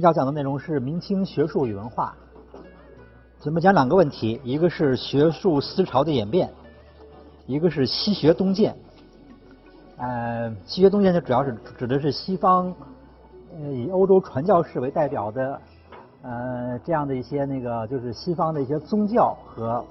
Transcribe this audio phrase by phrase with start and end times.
[0.00, 2.14] 要讲的内容是明清学术与文化。
[3.40, 6.48] 咱们讲两个问题，一个是学术思潮的演变，
[7.46, 8.76] 一个是西学东渐。
[9.96, 12.72] 呃，西学东渐就主要是指的是西方
[13.56, 15.60] 呃以欧洲传教士为代表的
[16.22, 19.84] 呃这样的一些那个就是西方的一些宗教和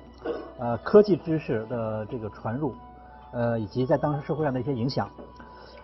[0.58, 2.74] 呃科技知识的这个传入，
[3.34, 5.10] 呃以及在当时社会上的一些影响。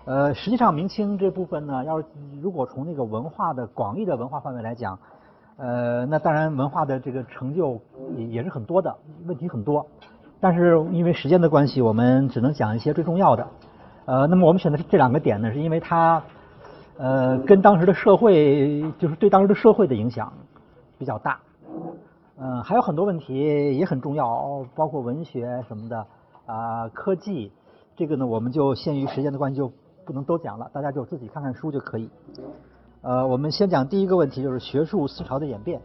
[0.08, 2.06] 呃，实际上明清这部分呢，要是
[2.42, 4.98] 如果从那个文化的广义的文化范围来讲，
[5.58, 7.78] 呃，那当然文化的这个成就
[8.16, 9.86] 也也是很多的，问题很多。
[10.40, 13.46] 但是因为时间的关系，我们只能讲一些最重要的。
[14.06, 16.24] 呃，那么我们选的是这两个点呢，是因为它
[16.98, 20.32] 呃跟当时的社会，就是对当时的社会的影响
[20.98, 21.38] 比较大。
[22.38, 26.06] 嗯，还有很多问题也很重要，包括文学什么的
[26.46, 27.52] 啊，科技，
[27.98, 29.70] 这个呢我们就限于时间的关系就。
[30.08, 32.10] 不能都讲了，大家就自己看看书就可以。
[33.02, 35.82] 呃，我们先讲第一个问题，就是学术思潮的演变。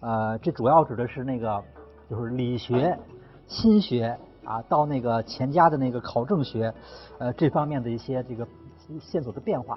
[0.00, 1.62] 呃，这主要指的是那个，
[2.08, 2.98] 就是理学、
[3.46, 6.72] 心学啊，到那个钱家的那个考证学，
[7.18, 8.48] 呃，这方面的一些这个
[8.98, 9.76] 线索的变化。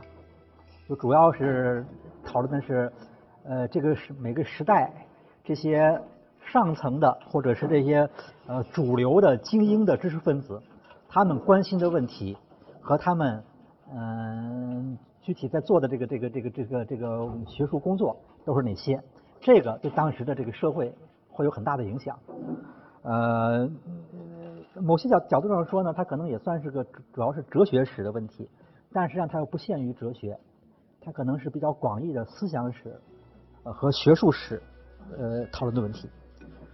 [0.88, 1.86] 就主要是
[2.24, 2.90] 讨论的是，
[3.44, 4.90] 呃，这个是每个时代
[5.44, 6.02] 这些
[6.46, 8.10] 上层的或者是这些
[8.48, 10.62] 呃主流的精英的知识分子，
[11.10, 12.38] 他们关心的问题。
[12.82, 13.44] 和他们
[13.94, 19.00] 嗯具体在做的这个这个这个这个这个学术工作都是哪些？
[19.40, 20.94] 这个对当时的这个社会
[21.30, 22.18] 会有很大的影响。
[23.04, 23.68] 呃，
[24.76, 28.48] 某些角角度上说呢，它可能也算是个主要是哲学史的问题，
[28.94, 30.38] 但实际上它又不限于哲学，
[31.02, 32.96] 它可能是比较广义的思想史
[33.64, 34.62] 和学术史
[35.18, 36.08] 呃讨论的问题。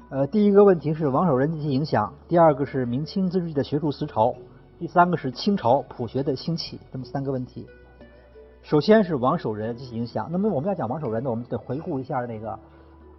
[0.10, 4.34] 呃，第一个问题是王守仁及其影响，第二个是明清之际的学术思潮。
[4.80, 7.66] 第三个是清朝朴学的兴起，这么三个问题。
[8.62, 10.30] 首先是王守仁及其影响。
[10.32, 12.52] 那么我们要讲王守仁呢，我们得回顾一下那个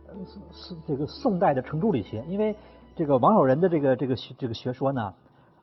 [0.07, 2.55] 呃宋宋这个宋代的程朱理学，因为
[2.95, 5.13] 这个王守仁的这个这个学这个学说呢，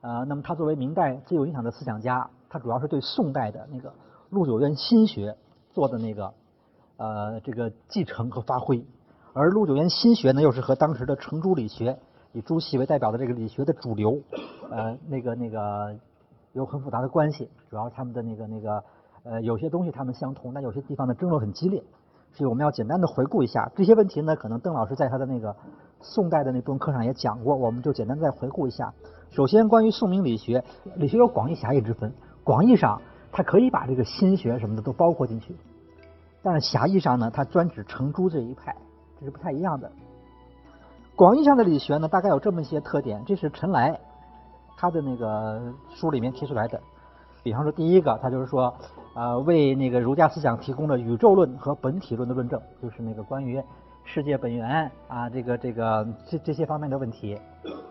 [0.01, 3.93] 呃，那么他作为明代最有影响的思想家，他主要是对宋代的那个
[4.31, 5.37] 陆九渊心学
[5.71, 6.33] 做的那个
[6.97, 8.85] 呃这个继承和发挥，
[9.31, 11.97] 而陆九渊心学呢，又是和当时的程朱理学。
[12.35, 14.19] 以朱熹为代表的这个理学的主流，
[14.69, 15.95] 呃，那个那个
[16.51, 18.83] 有很复杂的关系，主要他们的那个那个
[19.23, 21.81] 呃有些东西他们相同，但有些地方的争论很激烈，
[22.33, 24.35] 所以我们要简单的回顾一下这些问题呢。
[24.35, 25.55] 可能邓老师在他的那个
[26.01, 28.93] 宋代的那部分课上也讲过，我们就简单再回顾一下。
[29.31, 30.61] 首先，关于宋明理学，
[30.95, 32.13] 理学有广义狭义之分，
[32.43, 35.55] 广义上它可以把这个心学什么的都包括进去，
[36.43, 38.75] 但是狭义上呢，它专指程朱这一派，
[39.17, 39.89] 这是不太一样的。
[41.15, 43.23] 广义上的理学呢，大概有这么一些特点。
[43.25, 43.97] 这是陈来
[44.75, 46.77] 他的那个书里面提出来的。
[47.41, 48.73] 比方说，第一个，他就是说，
[49.15, 53.63] 呃，为那个儒家思想提供了宇宙论和本体论的论证，就是那个关于
[54.03, 57.39] 世界本源啊，这个这个这这些方面的问题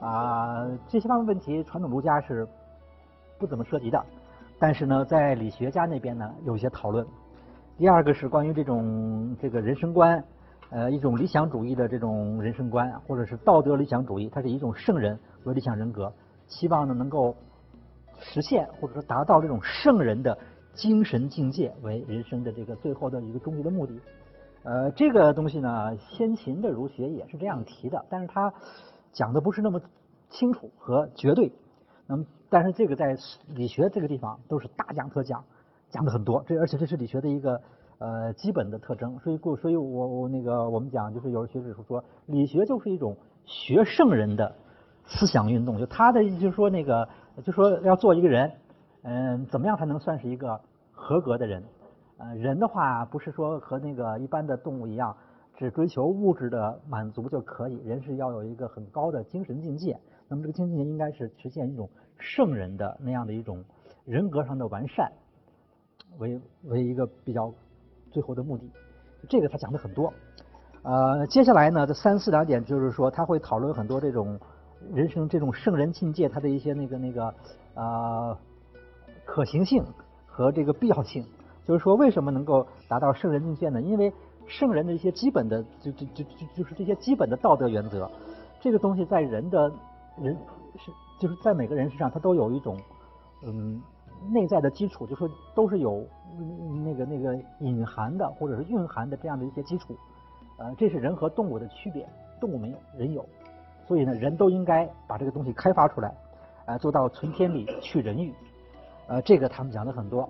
[0.01, 2.47] 啊，这些方面问题，传统儒家是
[3.39, 4.05] 不怎么涉及的。
[4.59, 7.07] 但是呢，在理学家那边呢，有一些讨论。
[7.79, 10.23] 第二个是关于这种这个人生观。
[10.75, 16.13] 呃，一种理想主义的这种人生观，或者是道德理想主义，它是一种圣人为理想人格，
[16.49, 17.33] 希望呢能够
[18.19, 20.37] 实现或者说达到这种圣人的
[20.73, 24.01] 精神境界为人生的这个最后的一个终极的目的。
[24.65, 28.53] 呃，这个东西呢，先秦的儒学也是这样提的，但是他
[29.13, 29.81] 讲的不是那么
[30.29, 31.53] 清楚和绝对。
[32.09, 35.45] 那么，但是这个在理学这个地方都是大讲特讲，
[35.89, 36.43] 讲的很多。
[36.49, 37.63] 这而且这是理学的一个。
[37.99, 44.53] 呃，基本的特征，所以故，所以我我那个我们讲，就是有学者说，理学就是一种学圣人的
[45.05, 47.09] 思想运动，就他的意思就是说，那个
[47.45, 48.53] 就说要做一个人，
[49.03, 50.61] 嗯，怎么样才能算是一个
[50.93, 51.63] 合格的人？
[52.19, 55.17] 呃，人的话不是说和那个一般的动物一样，
[55.57, 59.97] 只追求物质的满足就可以，人是要有一个很高的精神境界。
[60.29, 61.89] 那么这个境界应该是实现一种
[62.19, 63.65] 圣人的那样的一种
[64.05, 65.13] 人格上的完善，
[66.19, 67.55] 为为一个比较。
[68.15, 68.71] 最后的目的，
[69.29, 70.13] 这个他讲的很多。
[70.83, 74.39] 呃，接下来呢，这三四两点就是说，他会讨论很多这种
[74.93, 77.35] 人生这种圣人境界，他的一些那个那个
[77.75, 78.39] 呃
[79.25, 79.85] 可行性
[80.27, 81.27] 和这个必要性。
[81.67, 83.83] 就是说，为什么能够达到圣人境界呢？
[83.83, 84.13] 因为
[84.47, 88.09] 圣人的一些基本的，就就就就就是这些基本的道德原则，
[88.61, 89.73] 这个东西在人的
[90.23, 90.37] 人
[90.77, 92.79] 是就是在每个人身上，他都有一种
[93.43, 93.83] 嗯。
[94.31, 96.07] 内在的基础，就说都是有
[96.85, 99.95] 那个那个隐含的或者是蕴含的这样的一些基础，
[100.59, 102.09] 呃，这是人和动物的区别，
[102.41, 103.25] 动物没有，人有，
[103.87, 106.15] 所以呢，人都应该把这个东西开发出来，
[106.67, 108.35] 呃，做到存天理去人欲，
[109.07, 110.29] 呃，这个他们讲的很多，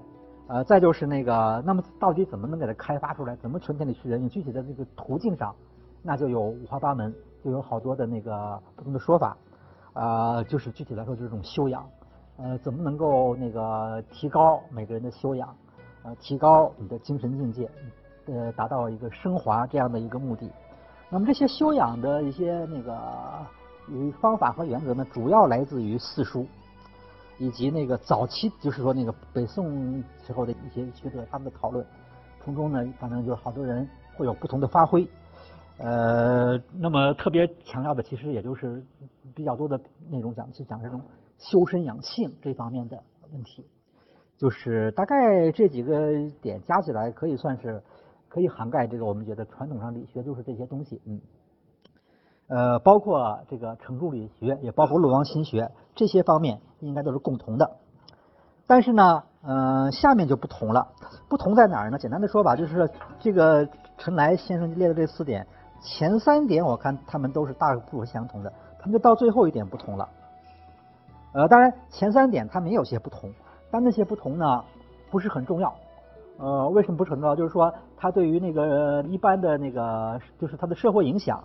[0.49, 3.35] 呃，再就是那个，那么到底怎么能给它开发出来？
[3.37, 4.25] 怎么存天理去人？
[4.25, 5.55] 欲具体的这个途径上，
[6.03, 9.37] 那就有五花八门，就有好多的那个不同的说法。
[9.95, 11.89] 啊，就是具体来说就是这种修养，
[12.37, 15.57] 呃，怎么能够那个提高每个人的修养，
[16.03, 17.71] 呃，提高你的精神境界，
[18.27, 20.51] 呃，达到一个升华这样的一个目的。
[21.11, 22.99] 那么这些修养的一些那个
[23.89, 26.47] 与方法和原则呢，主要来自于四书。
[27.37, 31.85] 以及那个早期，就是说那个北宋时候的一些学者他们的讨论，
[32.45, 35.05] 从中呢，反正就好多人会有不同的发挥。
[35.79, 38.81] 呃，那么特别强调的，其实也就是
[39.35, 39.77] 比较多的
[40.09, 41.01] 内容讲，是讲这种
[41.39, 43.03] 修身养性这方面的
[43.33, 43.67] 问题。
[44.37, 47.83] 就是大概这几个点加起来，可以算是
[48.29, 51.21] 可以涵盖这个我们觉得传统上理学就是这些东西，嗯。
[52.47, 57.79] 呃，包括这个程朱理学，也包括陆王心学，这些方面应该都是共同的。
[58.67, 60.89] 但是呢，嗯，下面就不同了。
[61.29, 61.99] 不同在哪儿呢？
[61.99, 63.67] 简单的说吧，就是这个
[63.97, 65.47] 陈来先生列的这四点，
[65.81, 70.09] 前三点我看他们都是大部分相同的，他们就到最后一点不同了。
[71.35, 73.31] 呃，当然前三点他们有些不同，
[73.71, 74.65] 但那些不同呢
[75.11, 75.75] 不是很重要。
[76.39, 77.37] 呃，为什么不是很重要？
[77.37, 81.43] 就是说，它对于那个一般的那个，就是它的社会影响。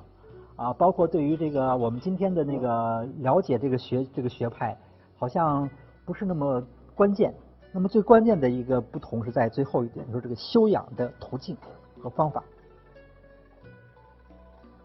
[0.56, 4.78] 啊，包括对于这个我们今天的那个了解这个学这个学派，
[5.18, 5.70] 好像
[6.06, 6.62] 不是那么
[6.96, 7.34] 关键。
[7.72, 11.56] 那么最关键的一个不同是在最后一点，就是这个修养的途径
[12.02, 12.44] 和方法。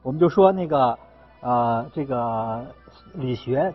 [0.03, 0.97] 我们就说那个
[1.41, 2.65] 呃，这个
[3.15, 3.75] 理学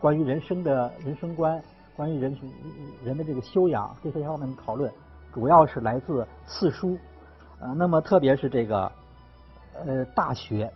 [0.00, 1.62] 关于人生的人生观，
[1.96, 2.36] 关于人
[3.04, 4.90] 人的这个修养这些方面的讨论，
[5.32, 6.96] 主要是来自四书。
[7.60, 8.92] 呃，那么特别是这个
[9.84, 10.70] 呃大学。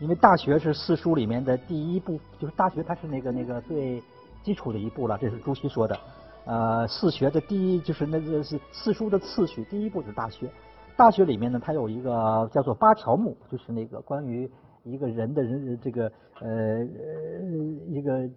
[0.00, 4.02] 因为《大学》是四书里面的第一部，就是《大学》它是那个那个最
[4.42, 5.96] 基础的一部了，这是朱熹说的。
[6.44, 10.46] 呃，四学的第一就是那个是四书的次序，第一部就是《大学》。
[10.96, 14.50] 《大学》里面呢，它有一个叫做八条目，就是那个关于
[14.82, 16.10] 一个人的人这个
[16.40, 16.84] 呃
[17.88, 18.28] 一个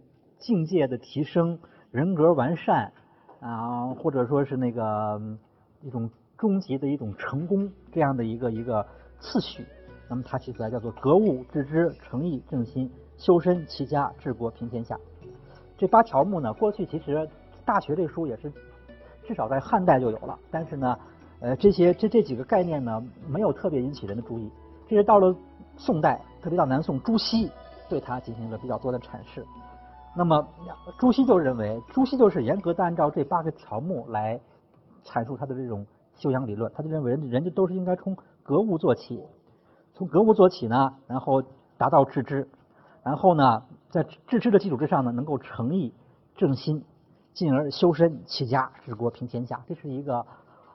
[0.46, 1.58] 境界的提升、
[1.90, 2.94] 人格完善
[3.40, 5.20] 啊，或者说是那个
[5.82, 6.08] 一种
[6.38, 8.86] 终极的一种成功这样的一个一个
[9.20, 9.66] 次序。
[10.08, 12.88] 那么它起来叫做格物致知、诚意正心、
[13.18, 14.96] 修身齐家、治国平天下。
[15.80, 17.16] 这八条目呢，过去其实
[17.66, 18.54] 《大学》这书也是
[19.24, 21.00] 至少在汉代就有了，但是呢，
[21.40, 24.48] 呃，这些这这几个概念呢，没有特别引起人的注意。
[24.88, 25.36] 这是到了
[25.76, 27.50] 宋代，特别到南宋，朱熹
[27.90, 29.44] 对它进行了比较多的阐释。
[30.18, 30.48] 那么
[30.98, 34.40] 朱熹就认为，朱熹就是严格的按照这八个条目来
[35.04, 35.86] 阐述他的这种
[36.16, 36.72] 修养理论。
[36.74, 39.22] 他就认为，人人家都是应该从格物做起。
[39.94, 41.42] 从格物做起呢，然后
[41.78, 42.48] 达到致知，
[43.04, 45.94] 然后呢，在致知的基础之上呢，能够诚意
[46.36, 46.84] 正心，
[47.34, 49.64] 进而修身齐家治国平天下。
[49.68, 50.26] 这是一个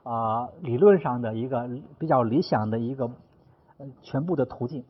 [0.03, 3.09] 啊理论上的一个比较理想的一个
[4.01, 4.85] 全部的途径。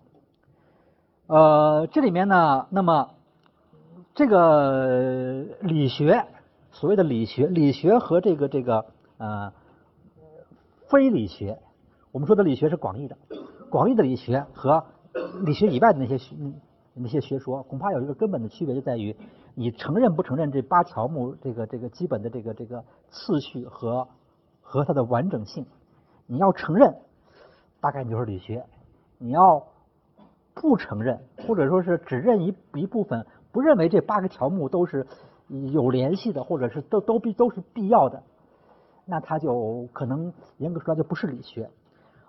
[1.27, 3.09] 呃，这里面呢，那么
[4.13, 6.25] 这个理学，
[6.71, 8.85] 所谓的理学，理学和这个这个
[9.17, 9.53] 呃
[10.89, 11.59] 非理学，
[12.11, 13.17] 我们说的理学是广义的。
[13.69, 14.83] 广义的理学和
[15.45, 16.35] 理学以外的那些学
[16.93, 19.15] 那些学说，恐怕有一个根本的区别，就在于
[19.55, 24.05] 你承认不承认这八条目这个这个基本的这个这个次序和
[24.59, 25.65] 和它的完整性。
[26.27, 26.93] 你要承认，
[27.79, 28.61] 大概你就是理学；
[29.17, 29.65] 你要
[30.53, 35.05] 不承认，或者说是只认一一部分，不认为这八个条目都是
[35.71, 38.21] 有联系的，或者是都都必都是必要的，
[39.05, 41.69] 那他就可能严格说来就不是理学。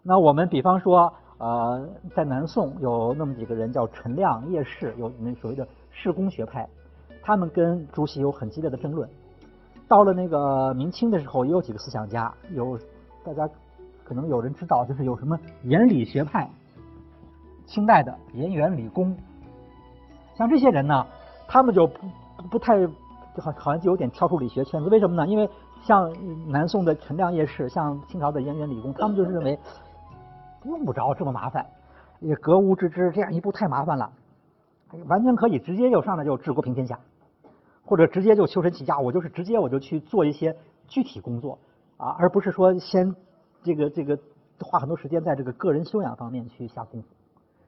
[0.03, 1.13] 那我们比方说。
[1.39, 6.69] 呃，在南宋有那么几个人叫陈亮、叶氏，有那所谓的士公学派，
[7.21, 9.09] 他们跟朱熹有很激烈的争论。
[9.89, 12.79] 到了那个明清的时候，也有几个思想家，有
[13.25, 13.51] 大家
[14.05, 16.49] 可能有人知道，就是有什么颜理学派，
[17.67, 19.17] 清代的颜元理工，
[20.35, 21.07] 像这些人呢，
[21.47, 21.99] 他们就不
[22.51, 24.89] 不太就好好像就有点跳出理学圈子。
[24.89, 25.27] 为什么呢？
[25.27, 25.49] 因为
[25.83, 26.13] 像
[26.51, 29.59] 南宋的陈亮、叶氏，像清朝的颜元理公，他们就是认为。
[30.65, 31.67] 用不着这么麻烦，
[32.21, 34.13] 也格物致知这样一步太麻烦了，
[35.09, 37.01] 完全可以直接就上来就治国平天下，
[37.85, 38.97] 或者直接就修身齐家。
[38.97, 41.59] 我就是直接我就去做一些具体工作
[41.97, 43.13] 啊，而不是说先
[43.65, 44.17] 这个这个
[44.61, 47.09] 花很多时间在这个个人修养方面去下功夫。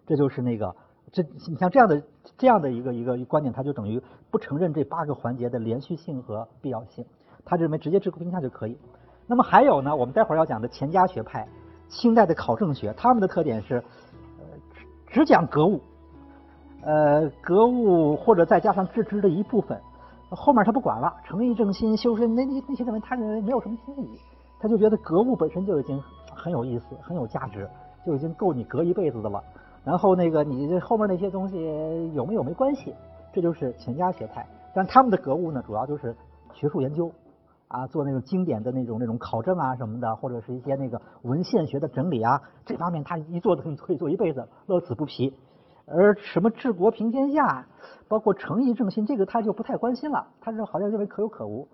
[0.06, 0.73] 这就是那个
[1.14, 2.02] 这你像这样的
[2.37, 7.06] 这样的一个一个观点，他就等于不承认这八个环节的连续性和必要性，
[7.44, 8.76] 他认为直接治国平天下就可以。
[9.28, 11.49] 那么还有呢，我们待会儿要讲的钱家学派。
[11.87, 13.76] 清代的考证学，他们的特点是，
[14.38, 14.44] 呃，
[15.06, 15.80] 只讲格物，
[16.83, 19.78] 呃，格物或者再加上致知的一部分，
[20.30, 24.18] 后面他不管了，诚意正心、修身那那那些认为他认为没有什么天理，
[24.59, 26.02] 他就觉得格物本身就已经
[26.35, 27.68] 很有意思、很有价值，
[28.04, 29.44] 就已经够你格一辈子的了。
[29.85, 31.57] 然后那个你这后面那些东西
[32.14, 32.95] 有没有没关系，
[33.33, 34.47] 这就是钱家学派。
[34.75, 36.17] 但他们的格物呢，主要就是
[36.53, 37.12] 学术研究
[37.69, 45.33] 啊，做那种经典的那种那种考证啊什么的，或者是一些那个文献学的整理啊，这方面他一做可以可以做一辈子，乐此不疲。
[45.87, 47.67] 而什么治国平天下，
[48.09, 50.29] 包括诚意正心，这个他就不太关心了。
[50.41, 51.69] 他是好像认为可有可无，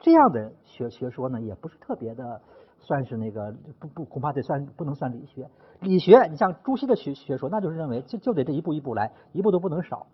[0.00, 2.42] 这样的学学说呢，也不是特别的，
[2.84, 5.48] 算是那个不不恐怕得算不能算理学。
[5.80, 10.06] 理学，你像朱熹的学学说，那就是认为就就得这一步一步来，一步都不能少。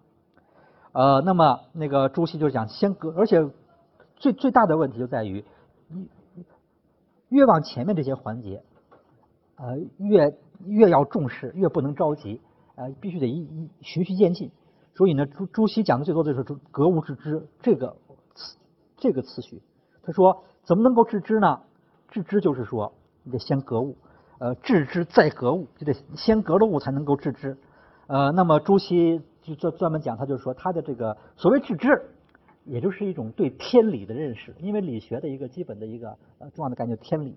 [0.92, 3.46] 呃，那么那个朱熹就是讲先格，而且
[4.16, 5.44] 最最大的问题就在于，
[7.28, 8.62] 越往前面这些环节，
[9.56, 10.34] 呃，越
[10.64, 12.40] 越要重视，越不能着急。
[12.76, 14.50] 呃，必须得一一循序渐进，
[14.94, 17.94] 所以呢，朱朱熹讲的最多的就是格物致知这个
[18.34, 18.56] 次
[18.96, 19.60] 这个次序。
[20.02, 21.60] 他说，怎么能够致知呢？
[22.10, 23.96] 致知就是说，你得先格物，
[24.38, 27.56] 呃，致知再格物，就得先格了物才能够致知。
[28.06, 32.02] 呃，那么朱熹就专专门讲，他就是说，他的这个所谓致知，
[32.64, 37.36] 也就是一种对天理的认识，因为理学的一个基本的一个呃重要的概念，天理。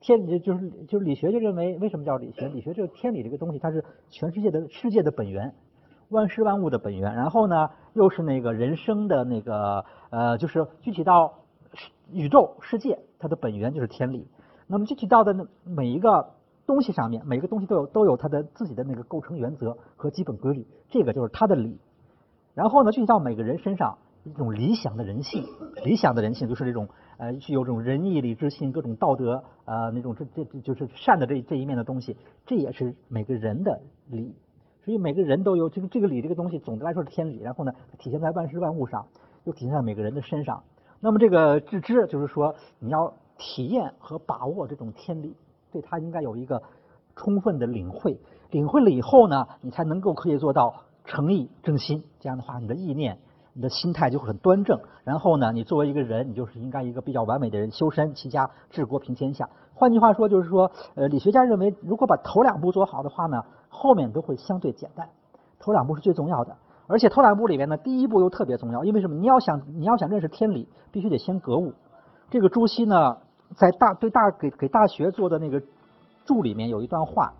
[0.00, 2.46] 天理就是就是理学就认为为什么叫理学？
[2.48, 5.54] 理学就是天理这个东西，它是全世界的世界的本源，
[6.10, 7.14] 万事万物的本源。
[7.14, 11.32] 然后呢，又是那个人生的那个呃，就是具体到
[12.12, 14.28] 宇宙世界，它的本源就是天理。
[14.66, 16.34] 那么具体到的那每一个
[16.66, 21.80] 东西上面，每个东西都有都有它的自己的那个构成原则和基本规律，这个就是它的理。
[22.52, 25.42] 然后呢，具体到每个人身上，一种理想的人性，
[25.86, 26.86] 理想的人性就是这种。
[27.16, 34.34] 呃，具有这种仁义礼智信各种道德啊，那种这这就是善的这这一面的东西，这也是每个人的理。
[34.84, 37.38] 所以每个人都有这个这个理这个东西，总的来说是天理。
[37.38, 39.06] 然后呢，体现在万事万物上，
[39.44, 40.64] 又体现在每个人的身上。
[41.04, 45.36] 那么这个致知，就是说你要体验和把握这种天理，
[45.70, 46.62] 对他应该有一个
[47.14, 48.18] 充分的领会。
[48.50, 52.02] 领会了以后呢，你才能够可以做到诚意正心。
[52.20, 53.18] 这样的话，你的意念。
[53.56, 59.48] 你的心态就会很端正，然后呢，你作为一个人，你就是应该一个比较完美的人，修身齐家治国平天下。
[59.74, 65.08] 换句话说，就是说，呃，理学家认为，如果把头两步做好的话呢，后面都会相对简单。
[65.60, 69.16] 头两步是最重要的，而且头两步里面呢，第一步又特别重要，因为什么？
[69.16, 71.72] 你要想你要想认识天理，必须得先格物。
[72.30, 73.16] 这个朱熹呢，
[73.56, 75.62] 在大对大给给大学做的那个
[76.24, 77.32] 注里面有一段话。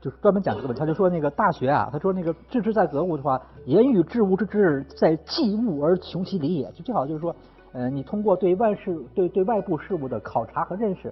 [0.00, 6.70] 就是专门讲这个问题，他就说那个大学啊，他说那个致知在格物的话，言语致物之知，在济物而穷其理也。
[6.72, 7.34] 就最好就是说，
[7.72, 11.10] 呃，你通过对万事、对对外部事物的考察和认识，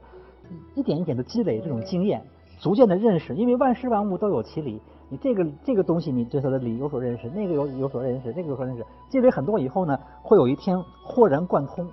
[0.74, 2.22] 一点一点的积累这种经验，
[2.60, 3.34] 逐渐的认识。
[3.34, 4.78] 因为万事万物都有其理，
[5.12, 11.84] 你这个这个东西你对它的理有所认识，那个有有所认识，那个有所认识，积累很多以后呢，会有一天豁然贯通，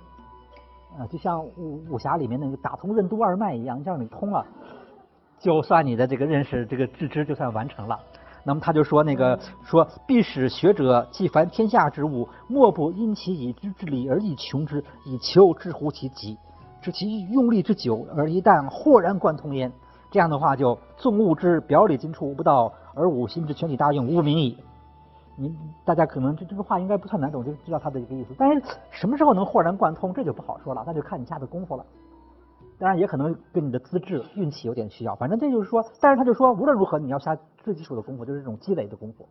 [0.98, 4.42] 啊，就像武武侠里面那个打通任督二脉一样，让你通了。
[5.38, 8.00] 就算你的这个认识，这个致知就算完成了。
[8.42, 16.38] 那么他就说那个说，必使学者既凡天下之物，莫不因其已知之理而易穷之，以求知乎其极，
[16.80, 19.70] 知其用力之久，而一旦豁然贯通焉。
[20.10, 24.58] 这样的话，就纵物之表里尽处不到，而吾心之全体大用无名矣。
[25.36, 28.34] 你大家可能这这个话应该不算难懂，就知道他的一个意思。
[28.36, 31.84] 但是什么时候能豁然贯通，这就不好说了，那就看你下的功夫了。
[32.78, 39.26] 当然也可能跟你的资质、运气有点需要，反正这就是说，但是他就说，无论如何你要下最基础的功夫，就是这种积累的功夫。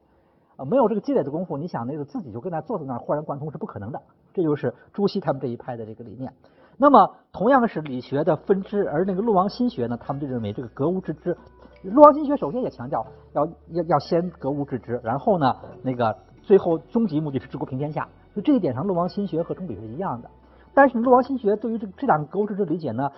[0.55, 4.01] 啊，没有这个积累的功夫，你想那个自己就跟那坐在那儿豁然贯通是不可能的。
[4.33, 6.33] 这就是朱熹他们这一派的这个理念。
[6.81, 11.35] 那么同样是理学的分支，而那个陆王心学呢，他们就认为这个格物致知。
[11.83, 18.07] 陆王心学首先也强调要要要先格物致知，然后呢，那个最后终极目的是治国平天下。
[18.33, 20.29] 就这一点上，陆王心学和中理是一样的。
[20.73, 23.11] 但是陆王心学对于这这两个格物致知的理解呢？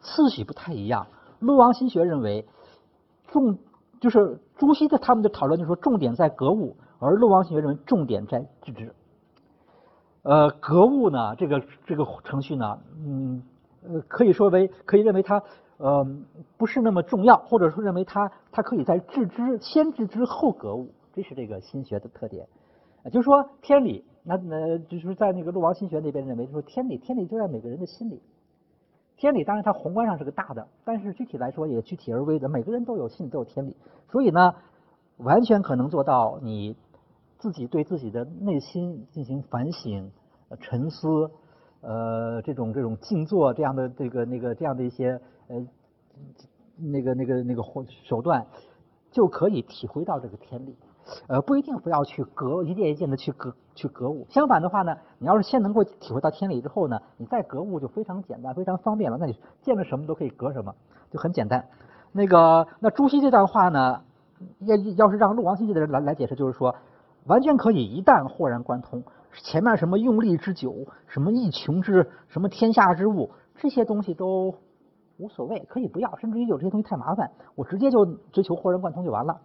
[0.00, 1.06] 次序不太一样。
[1.38, 2.46] 陆王心学认为，
[3.28, 3.58] 重
[4.00, 8.92] 就是朱熹的他们的讨论就是说重点在格物，而陆王心学认为重点在致知。
[10.24, 13.42] 呃，格物呢，这个这个程序呢，嗯
[13.86, 15.42] 呃，可以说为可以认为它
[15.76, 16.06] 呃
[16.56, 22.48] 不是那么重要，或者说认为它它可以在致知先致知后格物，这是这个心学的特点。
[23.12, 28.22] 就是说天理，那那就是在那个陆王心学那边认为，就是天理天理就在每个人的心里。
[29.18, 32.48] 天理当然它宏观上是个大的，但是具体来说也具体而微的。
[32.48, 33.76] 每个人都有心里，都有天理，
[34.10, 34.54] 所以呢，
[35.18, 36.74] 完全可能做到你
[37.44, 40.10] 自己对自己的内心进行反省、
[40.60, 41.30] 沉思，
[41.82, 45.66] 呃，这种这种静坐这样的这个那个这样的一些呃
[46.78, 47.62] 那个那个那个
[48.08, 48.46] 手段，
[49.10, 50.74] 就可以体会到这个天理。
[51.28, 54.26] 呃，不一定非要去格一件一件的去格去格物。
[54.30, 59.18] 相反的话呢，你要是先能够体会到天理之后呢，你再格物就非常简单，非常方便了。
[59.20, 60.74] 那你见了什么都可以格什么，
[61.10, 61.68] 就很简单。
[62.10, 64.00] 那个那朱熹这段话呢，
[64.60, 66.74] 要要是让陆王心记的人来来解释，就是说，
[67.26, 69.02] 完全可以一旦豁然贯通，
[69.42, 74.54] 前面什么用力之久，什么一穷之什么天下之物，这些东西都
[75.16, 79.40] 无所谓，可以不要，甚至于有这些东西太麻烦，我直接就追求豁然贯通就完了。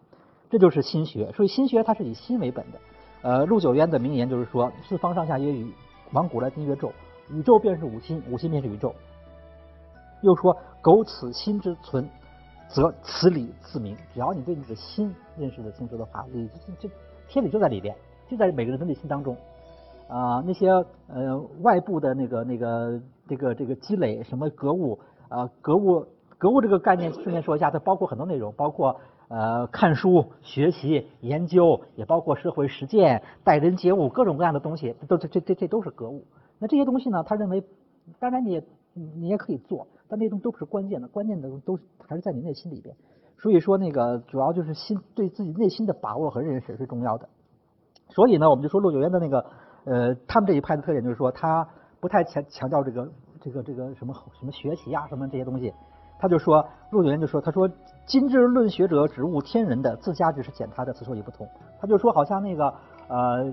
[0.50, 2.80] 这就是心学，所以心学它是以心为本的。
[3.22, 5.72] 呃，陆九渊的名言就是说：“四方上下曰宇，
[6.12, 6.92] 往古来今曰宙。
[7.30, 8.96] 宇宙便是五心，五心便是宇宙。”
[10.24, 12.10] 又说：“苟此心之存，
[12.70, 16.50] 则此理自明。”只要你对你的心认识的清楚的话，理
[16.80, 16.90] 这
[17.28, 17.96] 天理就在里边，
[18.30, 19.36] 就在每个人的内心当中。
[20.08, 20.70] 啊，那些
[21.08, 24.98] 呃外部的那个那个这个这个积累什么格物
[25.28, 26.06] 啊格物
[26.38, 29.00] 格物这个概念，顺便说一下，它包括很多内容，包括。
[29.32, 36.26] 呃，看书、学习、研究，也包括社会实践、待人接物，各种各样的东西，都这这这这都是格物。
[36.58, 37.64] 那这些东西呢，他认为，
[38.18, 42.96] 当然你也你也可以做，但那些东西都不是关键的，关键的都还是在你内心里边。
[43.38, 47.30] 所以说，那个主要就是心对自己内心的把握和认识是重要的。
[48.10, 49.46] 所以呢，我们就说陆九渊的那个
[49.86, 51.66] 呃，他们这一派的特点就是说，他
[52.02, 53.08] 不太强强调这个
[53.40, 55.72] 这个这个什么什么学习啊什么这些东西。
[56.22, 57.70] 他就说，陆九渊就说，他说，
[58.06, 61.48] 今之论学者只悟天人的，自家只是减他的，此所以不同。
[61.80, 62.66] 他就说，好像那个
[63.08, 63.46] 呃，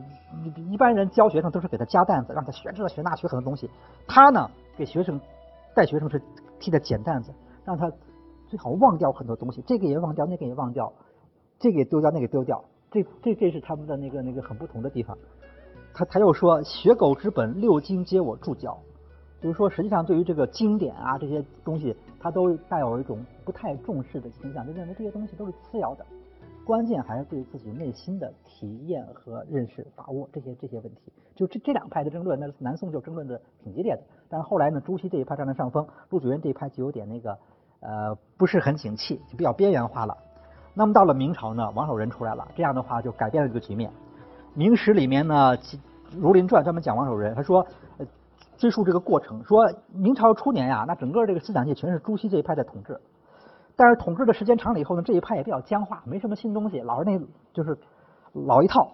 [0.69, 3.71] 一般人教学生都是给他加担子，让他学这学那学很多东西。
[4.09, 5.21] 他呢，给学生
[5.77, 6.21] 带学生是
[6.59, 7.33] 替他减担子，
[7.65, 7.91] 让他
[8.47, 10.93] 最好忘掉很多东西，这个也忘掉，那个也忘掉，
[11.59, 12.65] 这个也丢掉，那个丢掉。
[12.91, 15.17] 这这这是他们的那个那个很不同的地方。
[15.93, 18.79] 他他又说，学狗之本，六经皆我注教。
[19.43, 26.07] 就是说，实际上对于这个经典啊这些东西，他都带有一种不太重视的倾向，就认为这些东西都是次要的，
[26.67, 31.13] 关键还是对自己内心的体验和认识、把握这些这些问题。
[31.37, 34.03] 就这这两派的争论，那南宋就争论的挺激烈的。
[34.29, 37.39] 但是后来呢，朱熹这一派占了上风，陆九渊这一派就有点那个
[37.79, 40.17] 呃不是很景气，就比较边缘化了。
[40.75, 43.91] 那么到了明朝呢，王守仁出来了，这样的话就改变了这个局面。
[44.55, 45.57] 明史里面呢，
[46.19, 47.65] 《儒林传》专门讲王守仁，他说。
[48.59, 52.99] 追溯这个过程，说明朝初年呀，那整个这个思想界全是朱熹这一派在统治，
[53.77, 57.21] 但是统治的时间长了以后呢，这一派也比较僵化，没什么新东西，老是那
[57.53, 57.79] 就是
[58.33, 58.93] 老一套，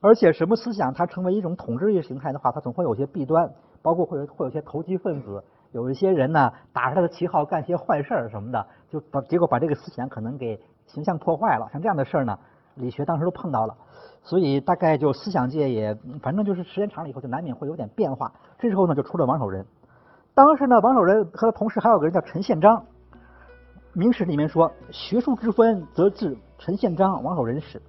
[0.00, 3.48] 而且什么思想它成为一种统治意识形态的话，它总会有些弊端，
[3.82, 12.36] 包括会有会有些投机分子，有一些人呢打着他的旗号干些坏事儿什么的，就把结果把这个思想可能给形象破坏了，像这样的事儿呢，
[12.74, 13.76] 理学当时都碰到了。
[14.22, 18.32] 所以大概就思想界也，反正就是时间长了以后，就难免会有点变化。
[18.58, 19.64] 这时候呢，就出了王守仁。
[20.34, 22.84] 当时呢，王守仁和他同时还有个人叫陈宪章。
[23.96, 27.80] 明史里面说，学术之分，则至陈宪章、王守仁始。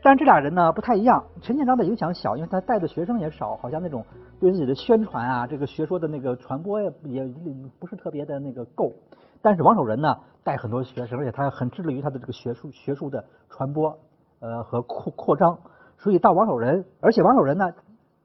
[0.00, 1.24] 但这俩人呢不太一样。
[1.42, 4.06] 陈宪章的影响小，因为他带的学生也少，好像那种
[4.38, 7.28] 对自己的宣传啊，这个学说的那个传播也也
[7.80, 8.92] 不是特别的那个够。
[9.42, 13.98] 但是王守仁呢，带很多学生，而且他很致力于他的这个学术学术的传播。
[14.38, 15.58] 呃，和扩扩张，
[15.98, 17.72] 所以到王守仁，而且王守仁呢，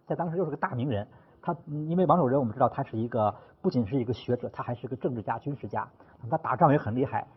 [0.06, 1.08] 在当时又是个大名人。
[1.42, 5.88] 他因为王守仁，我们知道他是一个不仅是一个学者，他还是个政治家、军事家。
[6.30, 7.28] 他打仗也很厉害。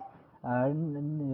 [0.43, 1.25] 呃，那那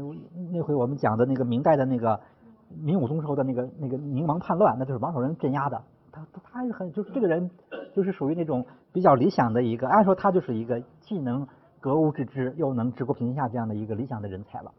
[0.53, 2.21] 那回我们讲的那个明代的那个
[2.69, 5.83] 明武宗时候的那个那个宁王叛乱，那就是王守仁镇压的。
[6.13, 7.51] 他他是很就是这个人，
[7.95, 11.47] 就是属于那种比较理想的一个，按说他就是一个既能
[11.81, 14.73] 格物致知，又能治国平天下这样的一个理想的人才了。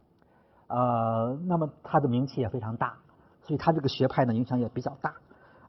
[0.67, 2.93] 呃，那么他的名气也非常大，
[3.41, 5.13] 所以他这个学派呢影响也比较大。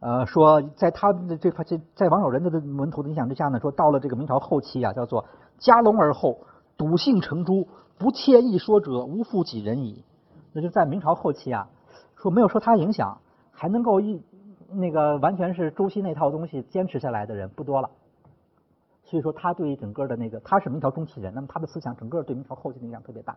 [0.03, 5.25] 呃，说在他的这块，在在王守仁的门徒的影响之下呢，说到了这个明朝后期啊，叫做
[5.59, 6.41] 家隆而后，
[6.77, 10.05] 笃信成朱，不切一说者，无复几人矣。
[10.53, 11.69] 那就在明朝后期啊，
[12.17, 13.17] 说没有受他影响，
[13.53, 14.21] 还能够一
[14.69, 17.89] 那个完全是朱熹那套东西坚持下来的人不多了。
[19.05, 23.37] 所以说他对于整个的那个，他是明朝中期人，那么他的思想整个对明朝后期的影响特别大。